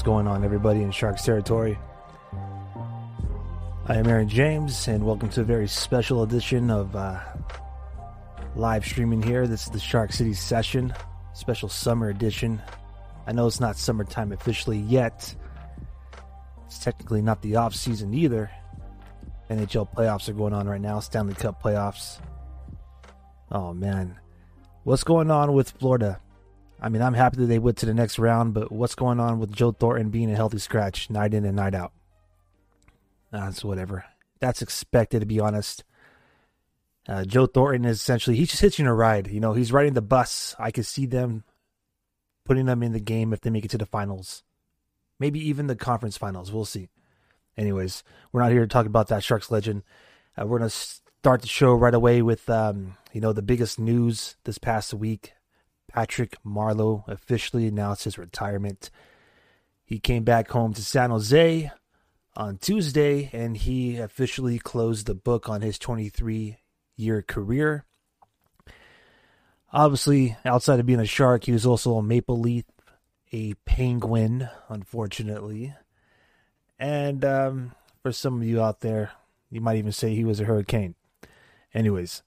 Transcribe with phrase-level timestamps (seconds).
[0.00, 1.78] what's going on, everybody in Sharks territory?
[3.84, 7.20] I am Aaron James, and welcome to a very special edition of uh,
[8.56, 9.46] live streaming here.
[9.46, 10.94] This is the Shark City session,
[11.34, 12.62] special summer edition.
[13.26, 15.34] I know it's not summertime officially yet.
[16.64, 18.50] It's technically not the off season either.
[19.50, 22.22] NHL playoffs are going on right now, Stanley Cup playoffs.
[23.52, 24.18] Oh man,
[24.84, 26.22] what's going on with Florida?
[26.80, 29.38] I mean, I'm happy that they went to the next round, but what's going on
[29.38, 31.92] with Joe Thornton being a healthy scratch night in and night out?
[33.30, 34.06] That's whatever.
[34.40, 35.84] That's expected, to be honest.
[37.06, 39.28] Uh, Joe Thornton is essentially he's just hitching a ride.
[39.28, 40.54] You know, he's riding the bus.
[40.58, 41.44] I could see them
[42.44, 44.42] putting them in the game if they make it to the finals,
[45.18, 46.50] maybe even the conference finals.
[46.50, 46.88] We'll see.
[47.56, 49.82] Anyways, we're not here to talk about that Sharks legend.
[50.36, 54.36] Uh, we're gonna start the show right away with um, you know the biggest news
[54.44, 55.34] this past week
[55.90, 58.90] Patrick Marleau officially announced his retirement.
[59.84, 61.68] He came back home to San Jose
[62.36, 66.58] on Tuesday and he officially closed the book on his 23
[66.96, 67.84] year career.
[69.72, 72.66] Obviously, outside of being a shark, he was also a maple leaf,
[73.32, 75.74] a penguin, unfortunately.
[76.78, 77.72] And um,
[78.02, 79.10] for some of you out there,
[79.50, 80.94] you might even say he was a hurricane.
[81.74, 82.22] Anyways,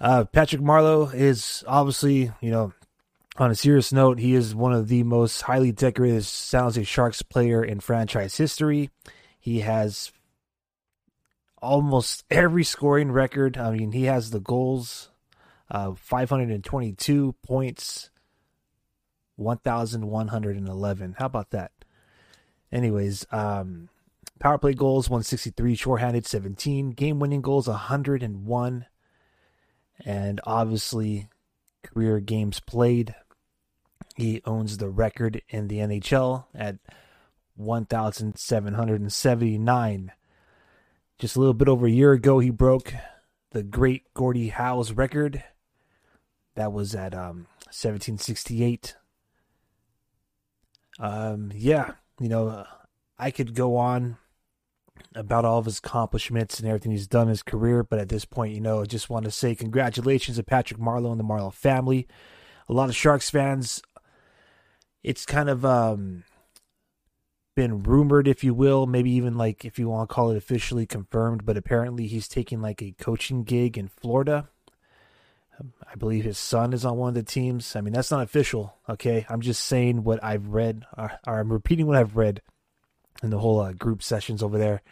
[0.00, 2.72] uh, Patrick Marleau is obviously, you know,
[3.36, 7.22] on a serious note, he is one of the most highly decorated San Jose Sharks
[7.22, 8.90] player in franchise history.
[9.38, 10.10] He has
[11.62, 13.56] almost every scoring record.
[13.56, 15.10] I mean, he has the goals,
[15.70, 18.10] uh, 522 points,
[19.36, 21.14] 1,111.
[21.18, 21.72] How about that?
[22.72, 23.88] Anyways, um,
[24.40, 28.86] power play goals 163, shorthanded 17, game winning goals 101
[30.04, 31.28] and obviously
[31.82, 33.14] career games played.
[34.16, 36.76] He owns the record in the NHL at
[37.56, 40.12] 1,779.
[41.18, 42.94] Just a little bit over a year ago, he broke
[43.50, 45.42] the great Gordie Howe's record.
[46.54, 48.96] That was at um, 1768.
[50.98, 52.66] Um, yeah, you know,
[53.18, 54.18] I could go on
[55.14, 57.82] about all of his accomplishments and everything he's done in his career.
[57.82, 61.10] But at this point, you know, I just want to say congratulations to Patrick Marleau
[61.10, 62.06] and the Marleau family.
[62.68, 63.82] A lot of Sharks fans,
[65.02, 66.24] it's kind of um,
[67.54, 70.86] been rumored, if you will, maybe even like if you want to call it officially
[70.86, 74.48] confirmed, but apparently he's taking like a coaching gig in Florida.
[75.90, 77.74] I believe his son is on one of the teams.
[77.74, 79.26] I mean, that's not official, okay?
[79.28, 82.42] I'm just saying what I've read, or, or I'm repeating what I've read
[83.22, 84.82] in the whole uh, group sessions over there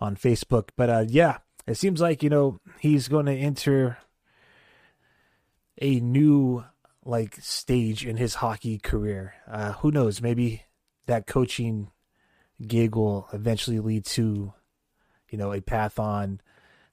[0.00, 0.68] on Facebook.
[0.76, 3.98] But uh, yeah, it seems like you know he's going to enter
[5.80, 6.64] a new
[7.04, 9.34] like stage in his hockey career.
[9.46, 10.20] Uh, who knows?
[10.20, 10.64] Maybe
[11.06, 11.90] that coaching
[12.66, 14.52] gig will eventually lead to
[15.30, 16.40] you know a path on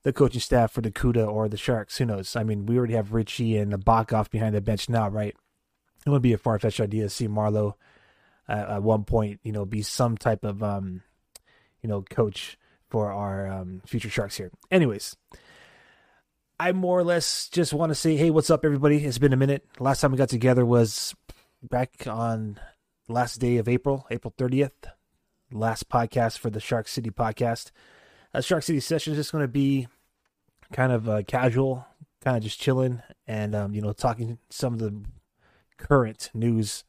[0.04, 1.98] the coaching staff for the CUDA or the Sharks.
[1.98, 2.36] Who knows?
[2.36, 5.36] I mean, we already have Ritchie and the Nabokov behind the bench now, right?
[6.06, 7.76] It would be a far fetched idea to see Marleau
[8.48, 11.02] uh, at one point, you know, be some type of um,
[11.82, 12.58] you know, coach
[12.90, 14.52] for our um, future Sharks here.
[14.72, 15.16] Anyways,
[16.60, 19.04] I more or less just want to say, hey, what's up, everybody?
[19.04, 19.66] It's been a minute.
[19.80, 21.16] Last time we got together was
[21.62, 22.60] back on
[23.08, 24.72] last day of April, April 30th.
[25.52, 27.72] Last podcast for the Shark City podcast.
[28.34, 29.88] A Shark City session is just going to be
[30.72, 31.86] kind of uh, casual,
[32.24, 35.04] kind of just chilling, and um, you know, talking some of the
[35.78, 36.84] current news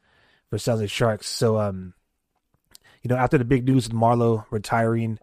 [0.54, 1.26] for San Sharks.
[1.26, 1.94] So, um,
[3.02, 5.18] you know, after the big news with Marleau retiring,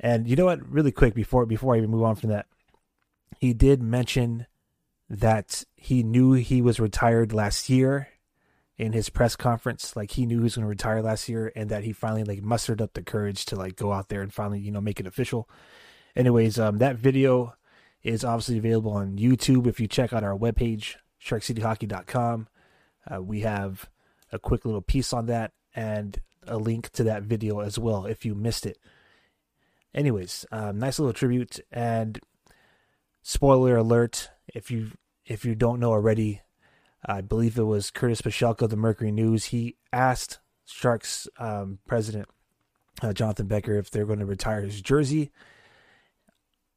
[0.00, 2.46] and you know what, really quick before before I even move on from that,
[3.38, 4.46] he did mention
[5.08, 8.08] that he knew he was retired last year
[8.76, 9.94] in his press conference.
[9.94, 12.42] Like he knew he was going to retire last year, and that he finally like
[12.42, 15.06] mustered up the courage to like go out there and finally you know make it
[15.06, 15.48] official.
[16.16, 17.54] Anyways, um, that video
[18.02, 19.68] is obviously available on YouTube.
[19.68, 22.48] If you check out our webpage, sharkcityhockey.com,
[23.10, 23.88] uh, we have
[24.30, 28.24] a quick little piece on that and a link to that video as well if
[28.24, 28.78] you missed it.
[29.94, 32.18] Anyways, um, nice little tribute and
[33.22, 34.92] spoiler alert if you
[35.24, 36.40] if you don't know already,
[37.04, 39.46] I believe it was Curtis Pashelka of the Mercury News.
[39.46, 42.28] He asked Sharks um, president
[43.02, 45.30] uh, Jonathan Becker if they're going to retire his jersey.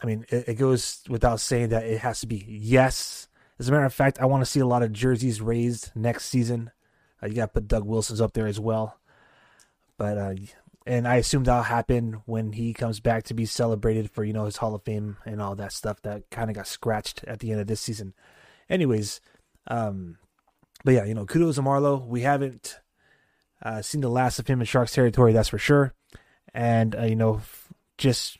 [0.02, 3.28] I mean, it, it, goes without saying that it has to be yes.
[3.60, 6.26] As a matter of fact, I want to see a lot of jerseys raised next
[6.26, 6.72] season.
[7.24, 8.98] Uh, you got to put Doug Wilson's up there as well.
[9.98, 10.34] But uh,
[10.86, 14.46] and I assume that'll happen when he comes back to be celebrated for you know
[14.46, 17.52] his Hall of Fame and all that stuff that kind of got scratched at the
[17.52, 18.14] end of this season.
[18.70, 19.22] Anyways,
[19.68, 20.18] um,
[20.84, 22.06] but yeah, you know, kudos to Marleau.
[22.06, 22.80] We haven't
[23.64, 25.94] Uh, seen the last of him in Sharks territory, that's for sure.
[26.54, 27.42] And uh, you know,
[27.98, 28.38] just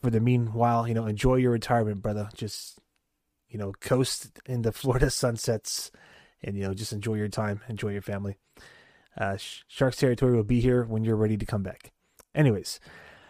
[0.00, 2.28] for the meanwhile, you know, enjoy your retirement, brother.
[2.34, 2.78] Just
[3.52, 5.92] you know, coast in the Florida sunsets,
[6.42, 8.36] and you know, just enjoy your time, enjoy your family.
[9.16, 9.36] Uh,
[9.68, 11.92] Sharks territory will be here when you're ready to come back.
[12.34, 12.80] Anyways,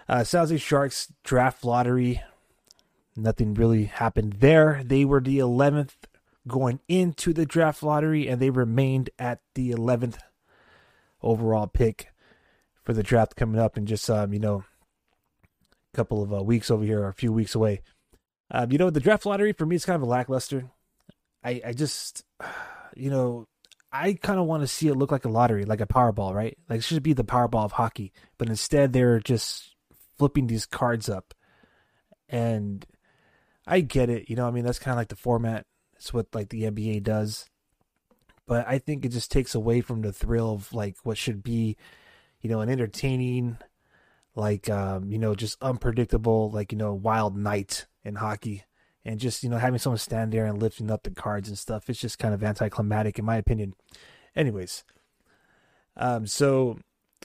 [0.08, 2.22] uh, San Jose Sharks draft lottery.
[3.16, 4.82] Nothing really happened there.
[4.84, 5.94] They were the 11th
[6.46, 10.18] going into the draft lottery, and they remained at the 11th
[11.20, 12.12] overall pick
[12.82, 14.64] for the draft coming up in just um, you know
[15.92, 17.82] a couple of uh, weeks over here, or a few weeks away.
[18.54, 20.70] Um, you know, the draft lottery for me is kind of a lackluster.
[21.42, 22.24] I I just
[22.94, 23.48] you know
[23.90, 26.56] I kind of want to see it look like a lottery, like a Powerball, right?
[26.68, 29.74] Like it should be the Powerball of hockey, but instead they're just
[30.18, 31.34] flipping these cards up,
[32.28, 32.86] and
[33.66, 34.28] I get it.
[34.28, 35.66] You know, I mean that's kind of like the format.
[35.96, 37.48] It's what like the NBA does,
[38.46, 41.78] but I think it just takes away from the thrill of like what should be,
[42.42, 43.56] you know, an entertaining,
[44.34, 48.64] like um, you know, just unpredictable, like you know, wild night in hockey
[49.04, 51.88] and just you know having someone stand there and lifting up the cards and stuff
[51.88, 53.74] it's just kind of anticlimactic in my opinion
[54.34, 54.84] anyways
[55.96, 56.78] um so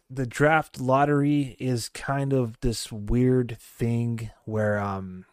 [0.09, 5.25] the draft lottery is kind of this weird thing where um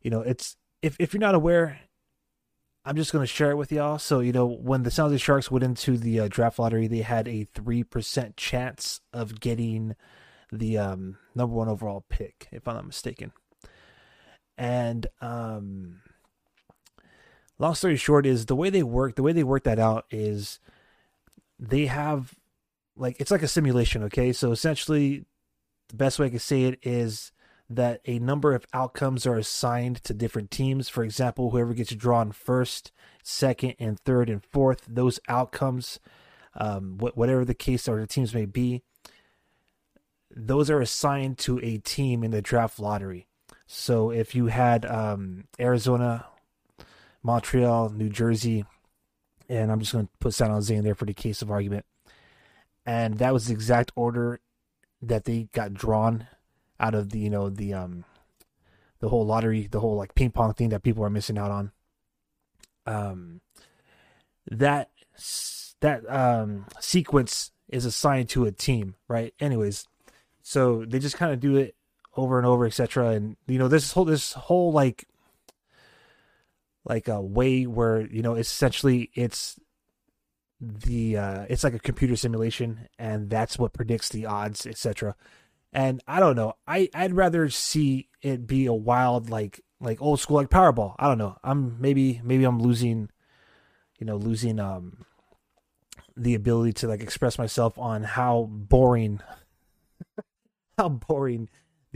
[0.00, 1.80] you know it's if if you're not aware
[2.88, 3.98] I'm just going to share it with y'all.
[3.98, 7.02] So, you know, when the San Jose Sharks went into the uh, draft lottery, they
[7.02, 9.94] had a 3% chance of getting
[10.50, 13.32] the um, number one overall pick, if I'm not mistaken.
[14.58, 16.00] And um,
[17.58, 19.14] long story short is the way they work.
[19.14, 20.58] The way they work that out is
[21.58, 22.34] they have
[22.96, 24.02] like it's like a simulation.
[24.04, 25.24] Okay, so essentially,
[25.88, 27.30] the best way I can say it is
[27.70, 30.88] that a number of outcomes are assigned to different teams.
[30.88, 32.90] For example, whoever gets drawn first,
[33.22, 36.00] second, and third and fourth, those outcomes,
[36.56, 38.82] um, whatever the case or the teams may be,
[40.34, 43.28] those are assigned to a team in the draft lottery.
[43.70, 46.24] So if you had um, Arizona,
[47.22, 48.64] Montreal, New Jersey,
[49.46, 51.84] and I'm just going to put San Jose in there for the case of argument,
[52.86, 54.40] and that was the exact order
[55.02, 56.26] that they got drawn
[56.80, 58.04] out of the you know the um
[59.00, 61.72] the whole lottery, the whole like ping pong thing that people are missing out on.
[62.86, 63.42] Um,
[64.50, 64.88] that
[65.80, 69.34] that um sequence is assigned to a team, right?
[69.38, 69.86] Anyways,
[70.40, 71.74] so they just kind of do it
[72.18, 73.10] over and over, etc.
[73.10, 75.06] And you know, this whole this whole like
[76.84, 79.58] like a way where you know essentially it's
[80.60, 85.14] the uh it's like a computer simulation and that's what predicts the odds etc
[85.72, 86.54] and i don't know.
[86.66, 90.96] I i'd rather see it be a wild like like old school like powerball.
[90.98, 91.36] I don't know.
[91.44, 93.10] I'm maybe maybe i'm losing
[93.98, 95.04] you know losing um
[96.16, 99.20] the ability to like express myself on how boring
[100.78, 101.48] how boring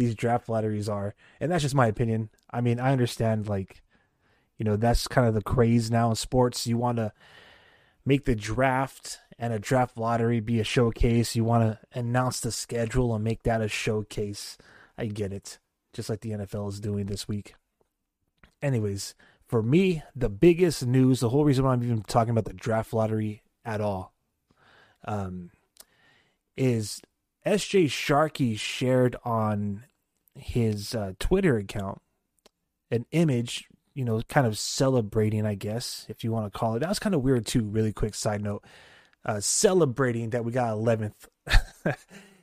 [0.05, 1.15] these draft lotteries are.
[1.41, 2.31] And that's just my opinion.
[2.51, 3.83] I mean, I understand like
[4.59, 6.69] you know, that's kind of the craze now in sports.
[6.69, 7.13] You want to
[8.05, 11.35] make the draft and a draft lottery be a showcase.
[11.35, 14.57] You want to announce the schedule and make that a showcase.
[14.97, 15.59] I get it.
[15.93, 17.55] Just like the NFL is doing this week.
[18.63, 19.17] Anyways,
[19.49, 22.93] for me, the biggest news, the whole reason why I'm even talking about the draft
[22.93, 24.15] lottery at all,
[25.05, 25.51] um,
[26.57, 27.03] is
[27.45, 29.83] SJ Sharkie shared on
[30.35, 32.01] his uh, Twitter account
[32.91, 36.81] an image, you know, kind of celebrating, I guess, if you want to call it.
[36.81, 37.65] That was kind of weird too.
[37.65, 38.65] Really quick side note,
[39.25, 41.15] uh, celebrating that we got 11th.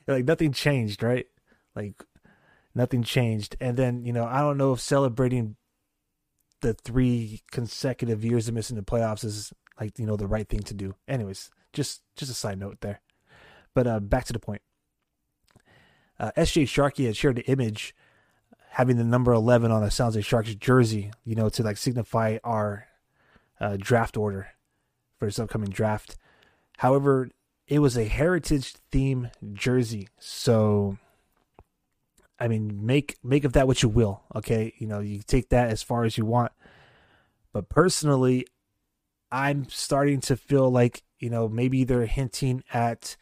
[0.08, 1.26] like nothing changed, right?
[1.76, 2.02] Like
[2.74, 3.56] nothing changed.
[3.60, 5.56] And then you know, I don't know if celebrating
[6.62, 10.62] the three consecutive years of missing the playoffs is like you know the right thing
[10.64, 10.94] to do.
[11.08, 13.00] Anyways, just just a side note there.
[13.74, 14.62] But uh, back to the point
[16.20, 17.94] uh, SJ Sharkie had shared the image
[18.72, 22.38] having the number 11 on a San Jose Sharks jersey, you know, to like signify
[22.44, 22.86] our
[23.58, 24.48] uh, draft order
[25.18, 26.16] for this upcoming draft.
[26.76, 27.30] However,
[27.66, 30.08] it was a heritage theme jersey.
[30.18, 30.98] So,
[32.38, 34.22] I mean, make make of that what you will.
[34.34, 36.52] Okay, you know, you take that as far as you want.
[37.52, 38.46] But personally,
[39.32, 43.16] I'm starting to feel like you know maybe they're hinting at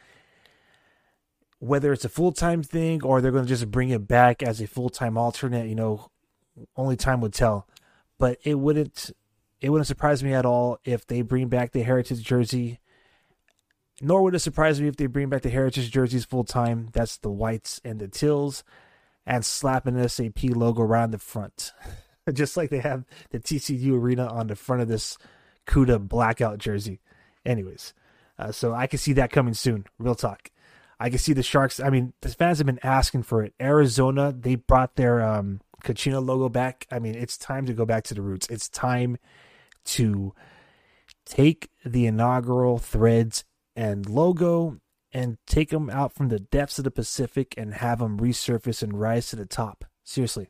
[1.59, 4.61] whether it's a full time thing or they're going to just bring it back as
[4.61, 6.11] a full time alternate, you know,
[6.77, 7.67] only time would tell.
[8.19, 9.11] But it wouldn't
[9.61, 12.81] it wouldn't surprise me at all if they bring back the heritage jersey.
[14.01, 16.89] Nor would it surprise me if they bring back the heritage jerseys full time.
[16.93, 18.63] That's the whites and the tills,
[19.27, 21.73] and slap an SAP logo around the front,
[22.33, 25.19] just like they have the TCU arena on the front of this
[25.67, 27.01] CUDA blackout jersey.
[27.45, 27.93] Anyways,
[28.39, 29.85] Uh, so I can see that coming soon.
[29.99, 30.53] Real talk.
[31.01, 31.81] I can see the Sharks.
[31.81, 33.55] I mean, the fans have been asking for it.
[33.61, 36.87] Arizona, they brought their um, Kachina logo back.
[36.91, 38.49] I mean, it's time to go back to the roots.
[38.49, 39.17] It's time
[39.87, 40.35] to
[41.25, 43.45] take the inaugural threads
[43.77, 44.81] and logo
[45.13, 48.99] and take them out from the depths of the Pacific and have them resurface and
[48.99, 49.85] rise to the top.
[50.05, 50.49] Seriously.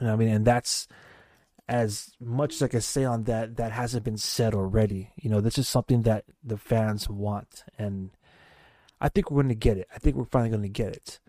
[0.00, 0.88] You know, I mean, and that's
[1.68, 5.12] as much as I can say on that, that hasn't been said already.
[5.16, 8.10] You know, this is something that the fans want, and
[9.04, 9.86] I think we're going to get it.
[9.94, 11.20] I think we're finally going to get it.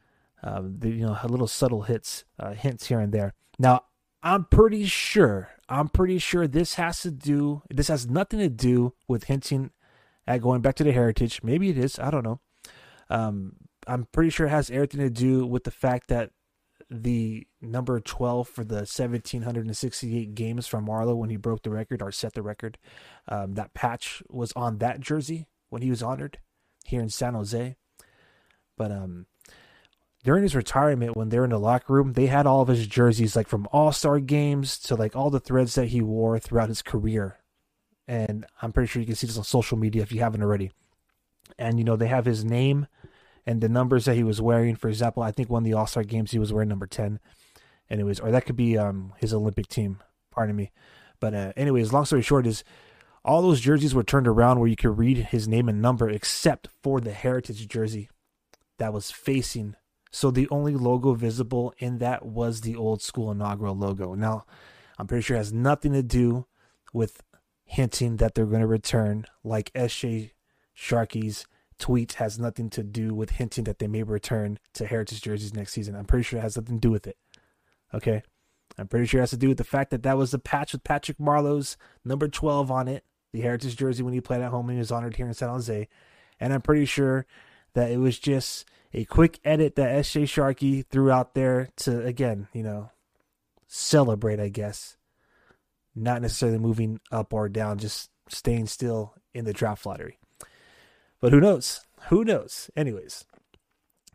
[0.41, 3.33] Um, the, you know, a little subtle hits, uh, hints here and there.
[3.59, 3.81] Now,
[4.23, 8.93] I'm pretty sure, I'm pretty sure this has to do, this has nothing to do
[9.09, 9.71] with hinting
[10.25, 11.41] at going back to the heritage.
[11.43, 11.99] Maybe it is.
[11.99, 12.39] I don't know.
[13.09, 16.31] Um, I'm pretty sure it has everything to do with the fact that
[16.89, 22.13] the number 12 for the 1768 games from Marleau when he broke the record or
[22.13, 22.77] set the record.
[23.27, 26.39] Um, that patch was on that jersey when he was honored
[26.87, 27.75] here in San Jose.
[28.77, 29.25] But um,
[30.23, 33.35] during his retirement, when they're in the locker room, they had all of his jerseys,
[33.35, 36.81] like from All Star games to like all the threads that he wore throughout his
[36.81, 37.37] career.
[38.07, 40.71] And I'm pretty sure you can see this on social media if you haven't already.
[41.57, 42.87] And you know they have his name
[43.45, 44.75] and the numbers that he was wearing.
[44.75, 47.19] For example, I think one of the All Star games he was wearing number ten,
[47.89, 49.99] Anyways, or that could be um, his Olympic team.
[50.31, 50.71] Pardon me,
[51.19, 52.63] but uh, anyways, long story short is
[53.25, 56.69] all those jerseys were turned around where you could read his name and number, except
[56.81, 58.09] for the heritage jersey
[58.77, 59.75] that was facing.
[60.11, 64.13] So the only logo visible in that was the old school inaugural logo.
[64.13, 64.45] Now,
[64.97, 66.45] I'm pretty sure it has nothing to do
[66.93, 67.21] with
[67.65, 70.31] hinting that they're going to return like SJ
[70.73, 71.47] Sharkie's
[71.79, 75.73] tweet has nothing to do with hinting that they may return to Heritage jerseys next
[75.73, 75.95] season.
[75.95, 77.17] I'm pretty sure it has nothing to do with it.
[77.93, 78.23] Okay?
[78.77, 80.73] I'm pretty sure it has to do with the fact that that was the patch
[80.73, 83.03] with Patrick Marleau's number 12 on it,
[83.35, 85.49] the Heritage jersey when he played at home and he was honored here in San
[85.49, 85.87] Jose.
[86.39, 87.25] And I'm pretty sure
[87.73, 92.47] that it was just a quick edit that SJ Sharkie threw out there to, again,
[92.53, 92.91] you know,
[93.67, 94.95] celebrate, I guess.
[95.93, 100.17] Not necessarily moving up or down, just staying still in the draft lottery.
[101.19, 101.81] But who knows?
[102.07, 102.69] Who knows?
[102.75, 103.25] Anyways,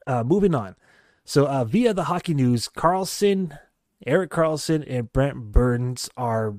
[0.07, 0.77] uh, moving on.
[1.25, 3.59] So uh, via the hockey news, Karlsson,
[4.07, 6.55] Erik Karlsson, and Brent Burns are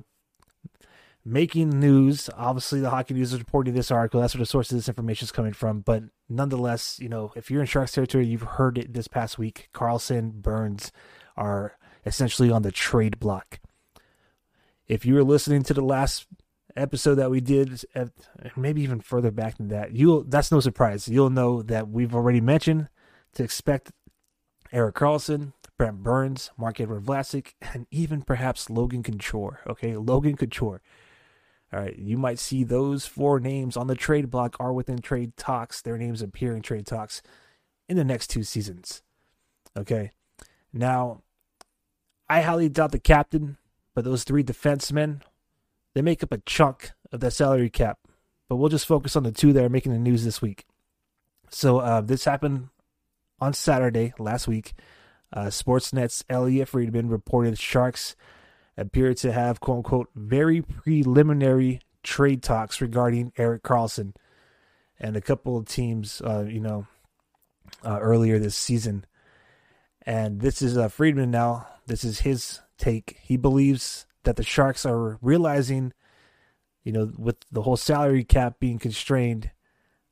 [1.24, 2.28] making news.
[2.36, 4.20] Obviously, the hockey news is reporting this article.
[4.20, 5.80] That's where the source of this information is coming from.
[5.80, 9.68] But nonetheless, you know, if you're in Sharks territory, you've heard it this past week.
[9.74, 10.92] Karlsson, Burns
[11.36, 13.60] are essentially on the trade block.
[14.88, 16.26] If you were listening to the last
[16.74, 17.84] episode that we did,
[18.56, 21.08] maybe even further back than that, you'll that's no surprise.
[21.08, 22.88] You'll know that we've already mentioned
[23.34, 23.92] to expect
[24.72, 29.60] Erik Karlsson, Brent Burns, Marc-Edouard Vlasic, and even perhaps Logan Couture.
[29.66, 30.80] Okay, Logan Couture.
[31.72, 35.36] All right, you might see those four names on the trade block are within trade
[35.36, 35.80] talks.
[35.80, 37.22] Their names appear in trade talks
[37.88, 39.02] in the next two seasons.
[39.76, 40.10] Okay,
[40.72, 41.22] now
[42.28, 43.56] I highly doubt the captain,
[43.94, 45.22] but those three defensemen
[45.94, 47.98] they make up a chunk of the salary cap.
[48.48, 50.66] But we'll just focus on the two that are making the news this week.
[51.50, 52.68] So uh, this happened
[53.40, 54.74] on Saturday last week.
[55.32, 58.14] Uh, Sportsnet's Elliotte Friedman reported Sharks
[58.76, 64.14] appear to have quote unquote very preliminary trade talks regarding Erik Karlsson
[64.98, 66.86] and a couple of teams, uh, you know,
[67.84, 69.04] uh, earlier this season.
[70.04, 71.66] And this is uh, Friedman now.
[71.86, 73.18] This is his take.
[73.22, 75.92] He believes that the Sharks are realizing,
[76.84, 79.50] you know, with the whole salary cap being constrained,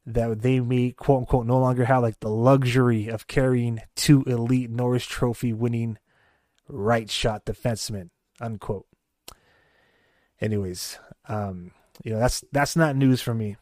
[0.06, 4.70] that they may quote unquote no longer have like the luxury of carrying two elite
[4.70, 5.98] Norris Trophy winning
[6.68, 8.10] right shot defensemen,
[8.40, 8.86] unquote.
[10.40, 13.56] Anyways, um, you know, that's that's not news for me.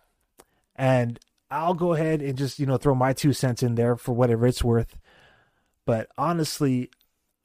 [0.77, 1.19] And
[1.51, 4.47] I'll go ahead and just, you know, throw my two cents in there for whatever
[4.47, 4.97] it's worth.
[5.85, 6.91] But honestly,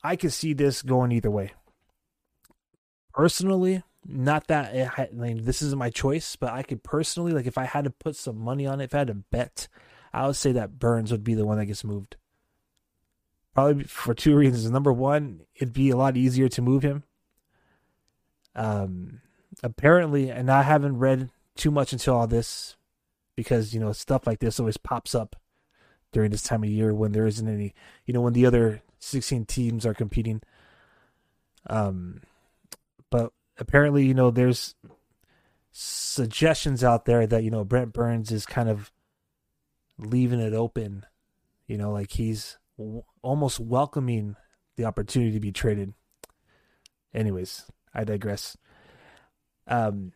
[0.03, 1.53] I could see this going either way
[3.13, 7.45] personally, not that it, I mean, this isn't my choice, but I could personally, like,
[7.45, 9.67] if I had to put some money on it, if I had to bet,
[10.11, 12.17] I would say that Burns would be the one that gets moved.
[13.53, 14.69] Probably for two reasons.
[14.69, 17.03] Number one, it'd be a lot easier to move him.
[18.55, 19.21] Um,
[19.61, 22.75] apparently, and I haven't read too much into all this
[23.35, 25.35] because you know stuff like this always pops up
[26.13, 27.73] during this time of year when there isn't any,
[28.05, 30.41] you know, when the other 16 teams are competing.
[31.67, 32.21] Um,
[33.09, 34.75] but apparently, you know, there's
[35.71, 38.91] suggestions out there that, you know, Brent Burns is kind of
[39.97, 41.05] leaving it open,
[41.67, 44.35] you know, like he's w- almost welcoming
[44.77, 45.93] the opportunity to be traded.
[47.13, 48.57] Anyways, I digress.
[49.67, 50.11] Um,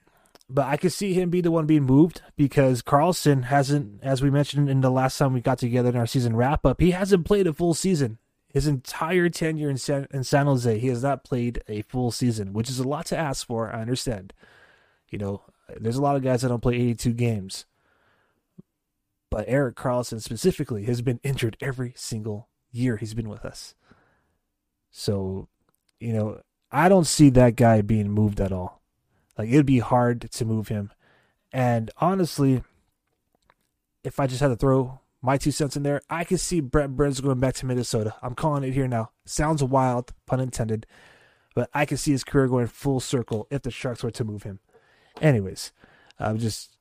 [0.49, 4.29] but I could see him be the one being moved because Karlsson hasn't, as we
[4.29, 7.25] mentioned in the last time we got together in our season wrap up, he hasn't
[7.25, 8.17] played a full season.
[8.53, 12.53] His entire tenure in San, in San Jose, he has not played a full season,
[12.53, 13.69] which is a lot to ask for.
[13.69, 14.33] I understand.
[15.09, 15.41] You know,
[15.79, 17.65] there's a lot of guys that don't play 82 games.
[19.29, 23.75] But Erik Karlsson specifically has been injured every single year he's been with us.
[24.91, 25.49] So,
[25.99, 28.81] you know, I don't see that guy being moved at all.
[29.37, 30.91] Like it'd be hard to move him.
[31.51, 32.63] And honestly,
[34.03, 36.95] if I just had to throw my two cents in there, I could see Brett
[36.95, 38.15] Burns going back to Minnesota.
[38.21, 39.11] I'm calling it here now.
[39.25, 40.85] Sounds wild, pun intended,
[41.55, 44.43] but I could see his career going full circle if the Sharks were to move
[44.43, 44.59] him.
[45.21, 45.71] Anyways,
[46.19, 46.77] I'm just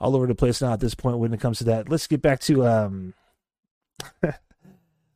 [0.00, 1.88] all over the place now at this point when it comes to that.
[1.88, 3.14] Let's get back to um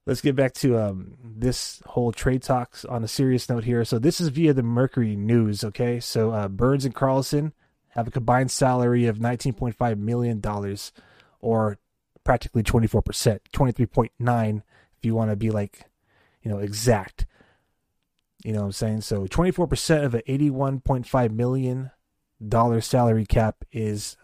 [0.09, 3.85] let's get back to um, this whole trade talks on a serious note here.
[3.85, 5.63] So this is via the Mercury News.
[5.63, 7.53] Okay, so uh, Burns and Karlsson
[7.91, 10.93] have a combined salary of nineteen point five million dollars,
[11.41, 11.79] or
[12.25, 14.65] practically twenty four percent, twenty three point nine
[14.97, 15.85] if you want to be like,
[16.43, 17.27] you know, exact.
[18.45, 19.01] You know what I'm saying?
[19.03, 21.91] So twenty four percent of an eighty one point five million
[22.47, 24.17] dollar salary cap is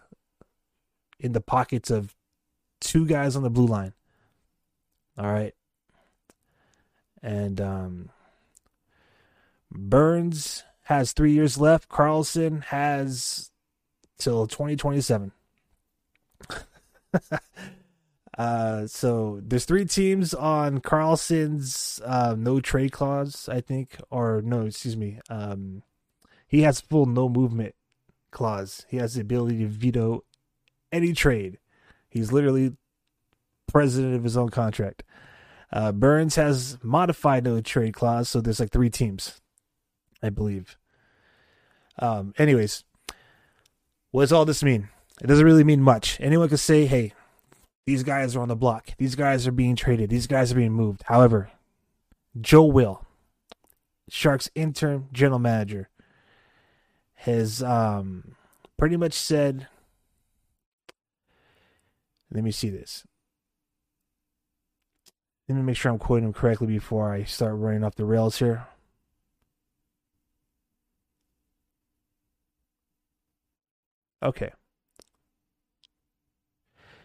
[1.19, 2.15] in the pockets of
[2.81, 3.93] two guys on the blue line.
[5.17, 5.53] All right.
[7.25, 8.09] And um,
[9.71, 11.89] Burns has three years left.
[11.89, 13.49] Karlsson has
[14.19, 15.31] till 2027.
[18.37, 24.67] uh, so there's three teams on Karlsson's uh, no trade clause, I think, or no,
[24.67, 25.19] excuse me.
[25.27, 25.81] Um,
[26.47, 27.73] he has full no movement
[28.29, 28.85] clause.
[28.87, 30.23] He has the ability to veto
[30.91, 31.57] any trade.
[32.07, 32.73] He's literally
[33.65, 35.01] president of his own contract.
[35.75, 39.41] Uh, Burns has modified no trade clause, so there's like three teams,
[40.23, 40.77] I believe.
[41.99, 42.85] Um, anyways,
[44.11, 44.87] what does all this mean?
[45.21, 46.17] It doesn't really mean much.
[46.21, 47.11] Anyone could say, hey,
[47.85, 48.91] these guys are on the block.
[48.97, 50.09] These guys are being traded.
[50.09, 51.03] These guys are being moved.
[51.07, 51.51] However,
[52.39, 53.05] Joe Will,
[54.09, 55.89] Sharks interim general manager,
[57.15, 58.35] has um,
[58.77, 59.67] pretty much said,
[62.31, 63.03] let me see this.
[65.47, 68.39] Let me make sure I'm quoting him correctly before I start running off the rails
[68.39, 68.67] here.
[74.23, 74.51] Okay.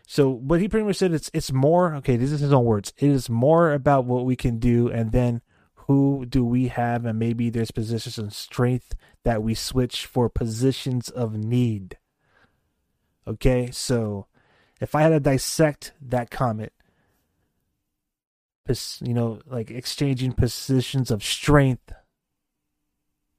[0.07, 2.93] So what he pretty much said it's it's more okay, this is his own words.
[2.97, 5.43] It is more about what we can do and then
[5.87, 11.11] who do we have and maybe there's positions of strength that we switch for positions
[11.11, 11.99] of need.
[13.27, 14.27] Okay, so
[14.81, 16.73] if I had to dissect that comment,
[19.03, 21.93] you know, like exchanging positions of strength,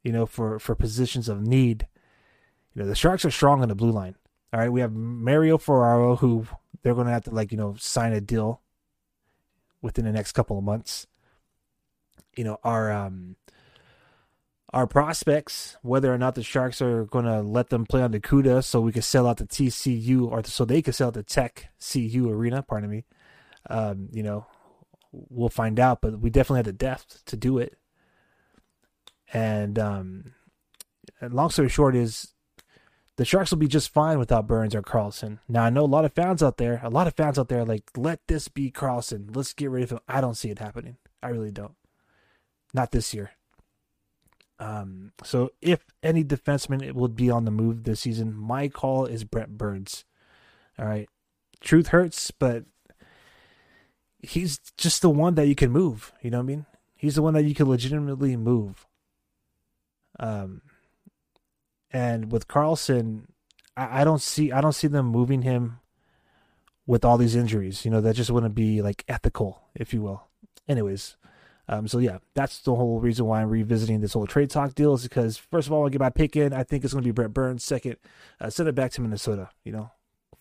[0.03, 1.87] you know, for for positions of need.
[2.73, 4.15] You know, the Sharks are strong on the blue line.
[4.53, 6.45] All right, we have Mario Ferraro, who
[6.83, 8.61] they're going to have to like you know sign a deal
[9.81, 11.07] within the next couple of months.
[12.35, 13.35] You know, our um
[14.73, 18.21] our prospects, whether or not the Sharks are going to let them play on the
[18.21, 21.23] CUDA so we can sell out the TCU or so they can sell out the
[21.23, 23.03] Tech CU arena, pardon me.
[23.69, 24.45] Um, you know,
[25.11, 27.77] we'll find out, but we definitely had the depth to do it.
[29.33, 30.33] And, um,
[31.19, 32.33] and long story short is
[33.17, 35.39] the Sharks will be just fine without Burns or Karlsson.
[35.47, 37.63] Now I know a lot of fans out there, a lot of fans out there
[37.63, 39.35] like, let this be Karlsson.
[39.35, 39.99] Let's get rid of him.
[40.07, 40.97] I don't see it happening.
[41.21, 41.75] I really don't.
[42.73, 43.31] Not this year.
[44.59, 49.05] Um, so if any defenseman it would be on the move this season, my call
[49.05, 50.05] is Brent Burns.
[50.77, 51.09] All right.
[51.61, 52.65] Truth hurts, but
[54.21, 56.11] he's just the one that you can move.
[56.21, 56.65] You know what I mean?
[56.95, 58.85] He's the one that you can legitimately move.
[60.19, 60.61] Um,
[61.91, 63.23] and with Karlsson,
[63.75, 65.79] I, I don't see I don't see them moving him
[66.85, 67.85] with all these injuries.
[67.85, 70.27] You know that just wouldn't be like ethical, if you will.
[70.67, 71.17] Anyways,
[71.67, 74.93] um, so yeah, that's the whole reason why I'm revisiting this whole trade talk deal
[74.93, 76.53] is because first of all, I get my pick in.
[76.53, 77.63] I think it's going to be Brett Burns.
[77.63, 77.97] Second,
[78.39, 79.49] uh, send it back to Minnesota.
[79.63, 79.91] You know,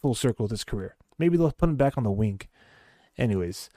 [0.01, 0.97] full circle of his career.
[1.19, 2.41] Maybe they'll put him back on the wing.
[3.19, 3.71] Anyways,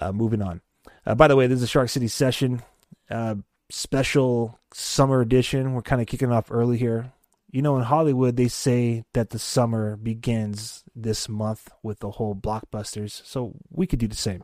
[0.00, 0.60] uh, moving on.
[1.06, 2.62] Uh, by the way, this is a Shark City session,
[3.10, 3.36] uh,
[3.70, 5.74] special summer edition.
[5.74, 7.12] We're kind of kicking off early here.
[7.50, 12.34] You know, in Hollywood, they say that the summer begins this month with the whole
[12.34, 14.42] blockbusters, so we could do the same.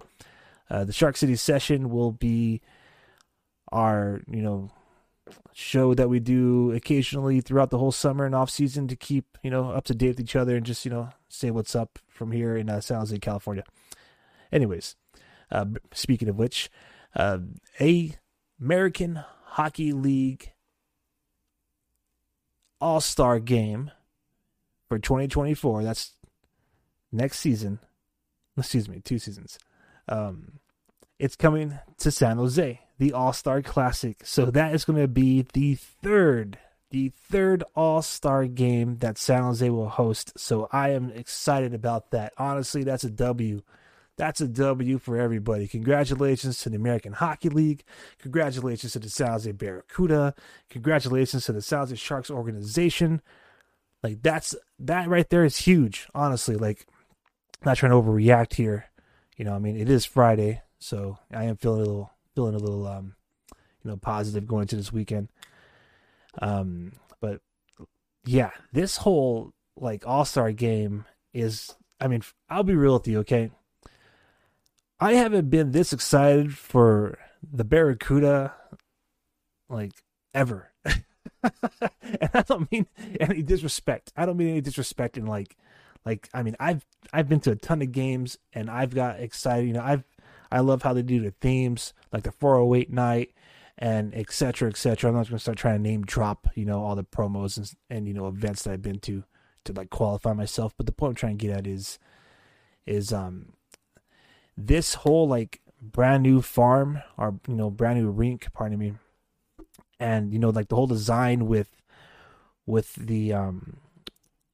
[0.70, 2.60] Uh, the Shark City session will be
[3.72, 4.70] our, you know,
[5.52, 9.50] show that we do occasionally throughout the whole summer and off season to keep you
[9.50, 12.32] know up to date with each other and just you know say what's up from
[12.32, 13.64] here in uh, San Jose, California.
[14.52, 14.96] Anyways,
[15.50, 16.70] uh, speaking of which,
[17.14, 17.38] uh,
[17.80, 18.14] a
[18.60, 20.52] American Hockey League
[22.80, 23.90] All Star game
[24.88, 25.82] for 2024.
[25.84, 26.12] That's
[27.12, 27.80] next season.
[28.56, 29.58] Excuse me, two seasons.
[30.08, 30.58] Um,
[31.18, 34.20] it's coming to San Jose, the All Star Classic.
[34.24, 36.58] So that is going to be the third,
[36.90, 40.38] the third All Star game that San Jose will host.
[40.38, 42.32] So I am excited about that.
[42.38, 43.62] Honestly, that's a W.
[44.20, 45.66] That's a W for everybody.
[45.66, 47.84] Congratulations to the American Hockey League.
[48.18, 50.34] Congratulations to the Jose Barracuda.
[50.68, 53.22] Congratulations to the Jose Sharks organization.
[54.02, 56.06] Like that's that right there is huge.
[56.14, 56.86] Honestly, like
[57.64, 58.90] not trying to overreact here.
[59.38, 62.58] You know, I mean, it is Friday, so I am feeling a little feeling a
[62.58, 63.14] little um,
[63.82, 65.30] you know, positive going into this weekend.
[66.42, 67.40] Um, but
[68.26, 71.74] yeah, this whole like All Star game is.
[71.98, 73.50] I mean, I'll be real with you, okay?
[75.00, 78.54] I haven't been this excited for the Barracuda
[79.70, 79.92] like
[80.34, 80.72] ever.
[80.84, 82.86] and I don't mean
[83.18, 84.12] any disrespect.
[84.14, 85.56] I don't mean any disrespect in like
[86.04, 89.66] like I mean I've I've been to a ton of games and I've got excited.
[89.66, 90.04] You know, I've
[90.52, 93.32] I love how they do the themes, like the 408 night
[93.78, 94.68] and etc.
[94.68, 95.08] etc.
[95.08, 98.06] I'm not gonna start trying to name drop, you know, all the promos and, and
[98.06, 99.24] you know events that I've been to
[99.64, 100.74] to like qualify myself.
[100.76, 101.98] But the point I'm trying to get at is
[102.86, 103.54] is um
[104.66, 108.94] this whole like brand new farm or you know brand new rink, pardon me,
[109.98, 111.80] and you know like the whole design with
[112.66, 113.78] with the um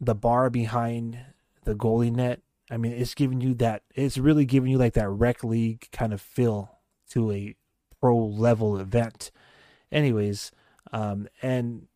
[0.01, 1.19] the bar behind
[1.65, 2.41] the goalie net
[2.71, 3.83] I mean, it's giving you that.
[3.95, 6.79] It's really giving you like that rec league kind of feel
[7.11, 7.55] to a
[8.01, 9.31] pro level event.
[9.93, 10.51] Anyways,
[10.93, 11.87] um, and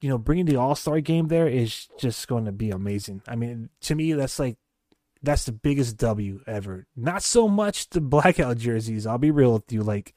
[0.00, 3.22] you know, bringing the All Star game there is just going to be amazing.
[3.28, 4.56] I mean, to me, that's like
[5.22, 6.86] that's the biggest W ever.
[6.96, 9.06] Not so much the blackout jerseys.
[9.06, 9.82] I'll be real with you.
[9.82, 10.14] Like,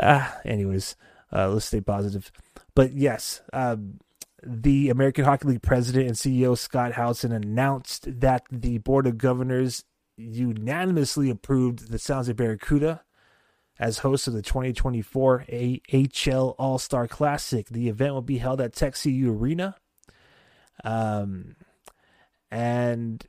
[0.00, 0.96] ah, anyways,
[1.32, 2.30] uh, let's stay positive.
[2.74, 4.00] But yes, um,
[4.42, 9.84] the American Hockey League president and CEO Scott Howson announced that the board of governors
[10.16, 13.02] unanimously approved the San Jose Barracuda
[13.78, 17.68] as host of the 2024 AHL All Star Classic.
[17.68, 19.76] The event will be held at TechCU Arena.
[20.84, 21.56] Um,
[22.50, 23.24] and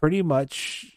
[0.00, 0.94] pretty much,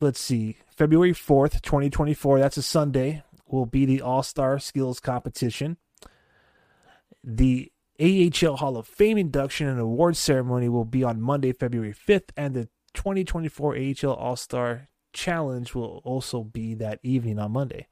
[0.00, 5.78] let's see, February 4th, 2024, that's a Sunday, will be the All Star Skills Competition.
[7.24, 12.30] The AHL Hall of Fame induction and award ceremony will be on Monday, February 5th,
[12.36, 17.88] and the 2024 AHL All Star Challenge will also be that evening on Monday.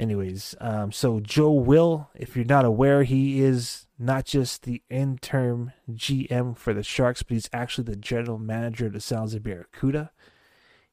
[0.00, 5.72] Anyways, um, so Joe Will, if you're not aware, he is not just the interim
[5.92, 10.10] GM for the Sharks, but he's actually the general manager of the San Jose Barracuda.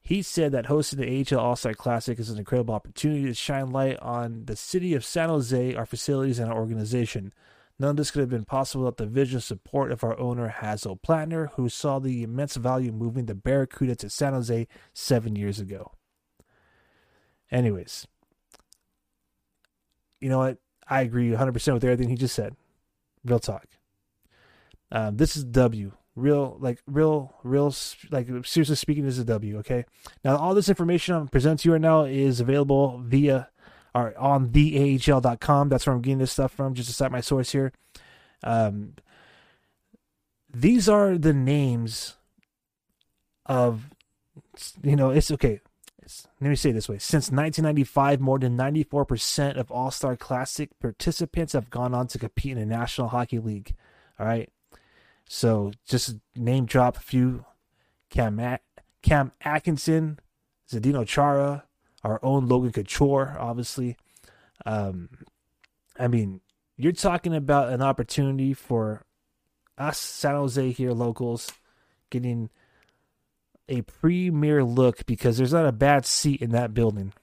[0.02, 3.70] He said that hosting the AHL All Star Classic is an incredible opportunity to shine
[3.70, 7.32] light on the city of San Jose, our facilities, and our organization.
[7.80, 11.02] None of this could have been possible without the vision support of our owner, Hasso
[11.02, 15.94] Plattner, who saw the immense value moving the Barracuda to San Jose seven years ago.
[17.50, 18.06] Anyways,
[20.20, 20.58] you know what?
[20.88, 22.56] I agree 100% with everything he just said.
[23.26, 23.66] Real talk.
[24.92, 25.92] Um, this is W.
[26.16, 27.74] Real, like, real, real,
[28.10, 29.86] like, seriously speaking, this is a W, okay?
[30.24, 33.50] Now, all this information I'm presenting to you right now is available via
[33.94, 35.70] are on theahl.com.
[35.70, 37.72] That's where I'm getting this stuff from, just to cite my source here.
[38.44, 38.94] Um,
[40.54, 42.16] these are the names
[43.46, 43.90] of,
[44.84, 45.62] you know, it's okay.
[46.08, 47.00] It's, let me say it this way.
[47.00, 52.54] Since 1995, more than 94% of All Star Classic participants have gone on to compete
[52.54, 53.76] in the National Hockey League.
[54.18, 54.50] All right.
[55.28, 57.44] So just name drop a few
[58.10, 58.58] Cam,
[59.02, 60.20] Cam Atkinson,
[60.72, 61.66] Zdeno Chara,
[62.06, 63.98] our own Logan Couture, obviously.
[64.66, 65.10] Um,
[66.00, 66.40] I mean,
[66.78, 69.04] you're talking about an opportunity for
[69.78, 71.52] us San Jose here locals
[72.10, 72.50] getting
[73.70, 77.14] a premier look because there's not a bad seat in that building.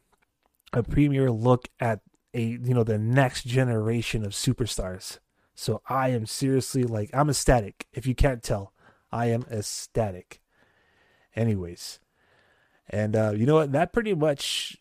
[0.72, 2.00] A premier look at
[2.35, 5.18] a you know the next generation of superstars.
[5.54, 7.87] So I am seriously like I'm ecstatic.
[7.92, 8.72] If you can't tell,
[9.12, 10.40] I am ecstatic.
[11.37, 12.00] Anyways,
[12.90, 13.72] and uh, you know what?
[13.72, 14.76] That pretty much,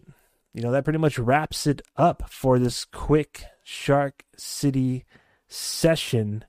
[0.53, 5.05] you know, that pretty much wraps it up for this quick Shark City
[5.47, 6.45] session.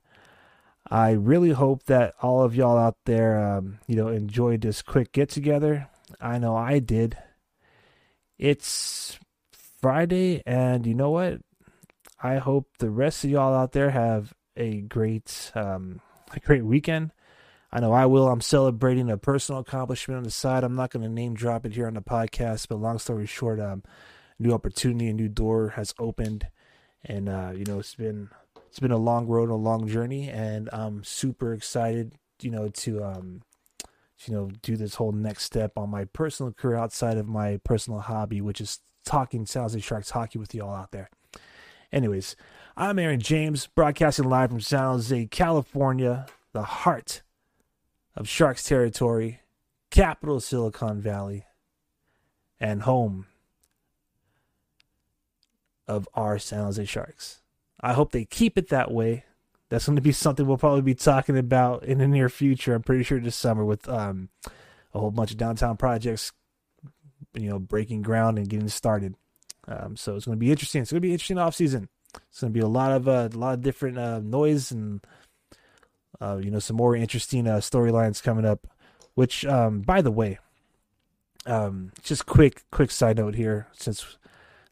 [0.91, 5.13] I really hope that all of y'all out there, um, you know, enjoyed this quick
[5.13, 5.89] get together.
[6.21, 7.17] I know I did.
[8.39, 9.19] It's
[9.81, 11.41] Friday, and you know what?
[12.23, 16.01] I hope the rest of y'all out there have a great, um,
[16.33, 17.13] a great weekend.
[17.73, 18.29] I know I will.
[18.29, 20.65] I'm celebrating a personal accomplishment on the side.
[20.65, 23.59] I'm not going to name drop it here on the podcast, but long story short,
[23.59, 23.83] um,
[24.39, 26.47] new opportunity, a new door has opened,
[27.05, 28.29] and uh, you know it's been
[28.75, 33.05] it's been a long road, a long journey, and I'm super excited, you know, to
[33.05, 33.43] um,
[34.27, 38.01] you know, do this whole next step on my personal career outside of my personal
[38.01, 41.09] hobby, which is talking San Jose Sharks hockey with you all out there.
[41.93, 42.35] Anyways,
[42.77, 47.23] I'm Aaron James, broadcasting live from San Jose, California, the heart
[48.17, 49.39] of Sharks territory,
[49.93, 51.45] capital Silicon Valley,
[52.59, 53.27] and home
[55.87, 57.41] of our San Jose Sharks.
[57.85, 59.25] I hope they keep it that way.
[59.69, 62.75] That's going to be something we'll probably be talking about in the near future.
[62.75, 64.31] I'm pretty sure this summer with um,
[64.95, 66.33] a whole bunch of downtown projects,
[67.35, 69.17] you know, breaking ground and getting started.
[69.69, 70.81] Um, so it's going to be interesting.
[70.81, 71.91] It's going to be interesting off season.
[72.31, 75.05] It's going to be a lot of uh, a lot of different uh, noise and
[76.23, 78.67] uh, you know some more interesting uh, storylines coming up.
[79.15, 80.39] Which, um, by the way,
[81.45, 84.17] um, just quick quick side note here, since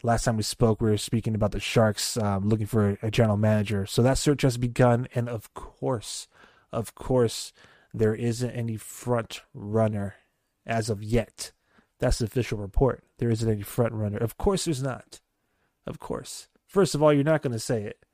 [0.03, 3.37] last time we spoke, we were speaking about the Sharks um, looking for a general
[3.37, 3.87] manager.
[3.87, 6.29] So that search has begun, and of course,
[6.73, 7.53] of course,
[7.95, 10.17] there isn't any front runner
[10.67, 11.53] as of yet.
[11.99, 13.05] That's the official report.
[13.19, 14.19] There isn't any front runner.
[14.19, 15.21] Of course, there's not.
[15.87, 16.49] Of course.
[16.67, 18.05] First of all, you're not going to say it.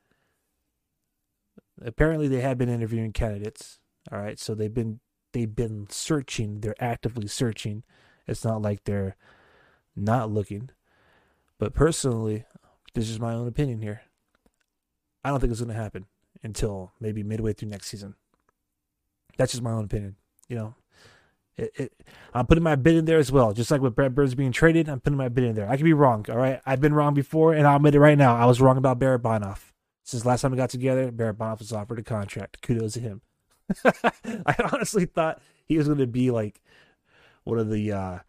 [1.81, 3.79] Apparently, they have been interviewing candidates.
[4.11, 4.99] All right, so they've been
[5.33, 6.59] they've been searching.
[6.59, 7.83] They're actively searching.
[8.27, 9.15] It's not like they're
[9.95, 10.69] not looking.
[11.59, 12.45] But personally,
[12.93, 14.01] this is my own opinion here.
[15.23, 16.05] I don't think it's going to happen
[16.41, 18.15] until maybe midway through next season.
[19.37, 20.15] That's just my own opinion.
[20.47, 20.75] You know,
[21.57, 21.93] it, it,
[22.33, 23.53] I'm putting my bid in there as well.
[23.53, 25.69] Just like with Brent Burns being traded, I'm putting my bid in there.
[25.69, 26.25] I could be wrong.
[26.29, 26.61] All right.
[26.65, 28.35] I've been wrong before, and I'll admit it right now.
[28.35, 29.71] I was wrong about Barrett Bonoff.
[30.03, 32.61] Since last time we got together, Barrett Bonoff was offered a contract.
[32.61, 33.21] Kudos to him.
[33.85, 36.61] I honestly thought he was going to be like
[37.43, 38.19] one of the uh,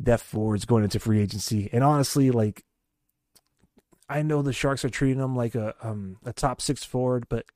[0.00, 1.68] depth forwards going into free agency.
[1.72, 2.64] And honestly, like
[4.08, 7.46] I know the Sharks are treating him like a um a top six forward, but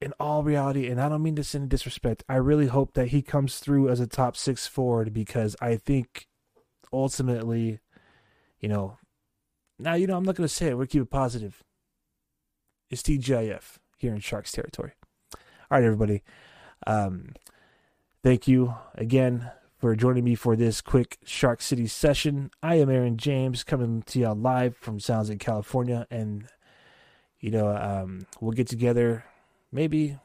[0.00, 3.22] in all reality, and I don't mean this in disrespect, I really hope that he
[3.22, 6.26] comes through as a top six forward because I think
[6.92, 7.80] ultimately,
[8.60, 8.98] you know,
[9.78, 10.78] now you know I'm not gonna say it.
[10.78, 11.62] We'll keep it positive.
[12.90, 14.92] It's TGIF here in Sharks territory.
[15.34, 16.22] All right, everybody.
[16.86, 17.34] Um,
[18.24, 19.50] thank you again
[19.80, 22.50] for joining me for this quick Shark City session.
[22.62, 26.44] I am Aaron James coming to y'all live from San Jose, California, and
[27.40, 29.24] you know um, we'll get together
[29.72, 30.18] maybe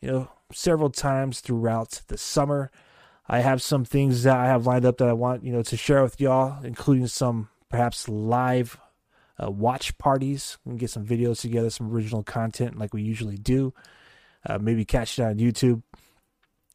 [0.00, 2.70] you know several times throughout the summer.
[3.28, 5.76] I have some things that I have lined up that I want you know to
[5.76, 8.78] share with y'all, including some perhaps live
[9.42, 10.56] uh, watch parties.
[10.64, 13.74] Can get some videos together, some original content like we usually do.
[14.48, 15.82] Uh, maybe catch it on YouTube.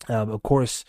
[0.07, 0.85] Um, of course,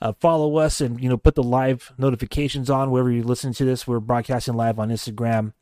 [0.00, 3.64] uh, follow us and you know put the live notifications on wherever you listen to
[3.64, 3.86] this.
[3.86, 5.52] We're broadcasting live on Instagram,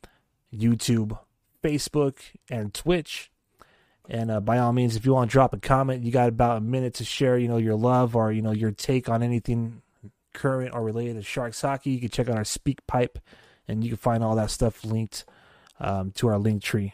[0.52, 1.18] YouTube,
[1.62, 2.16] Facebook,
[2.50, 3.30] and Twitch.
[4.08, 6.58] And uh, by all means, if you want to drop a comment, you got about
[6.58, 9.82] a minute to share, you know, your love or you know your take on anything
[10.34, 11.90] current or related to Sharks hockey.
[11.90, 13.18] You can check out our Speak Pipe,
[13.68, 15.24] and you can find all that stuff linked
[15.80, 16.92] um, to our link tree.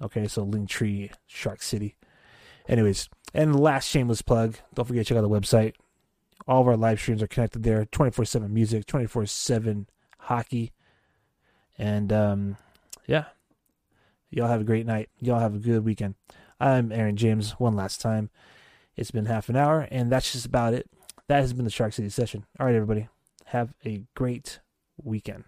[0.00, 1.96] Okay, so link tree Shark City.
[2.68, 4.56] Anyways, and last shameless plug.
[4.74, 5.74] Don't forget to check out the website
[6.48, 9.86] all of our live streams are connected there 24 7 music, 24 7
[10.20, 10.72] hockey.
[11.76, 12.56] And um,
[13.06, 13.26] yeah,
[14.30, 15.10] y'all have a great night.
[15.20, 16.14] Y'all have a good weekend.
[16.58, 18.30] I'm Aaron James one last time.
[18.96, 20.90] It's been half an hour, and that's just about it.
[21.28, 22.46] That has been the Shark City session.
[22.58, 23.08] All right, everybody.
[23.46, 24.58] Have a great
[25.00, 25.44] weekend.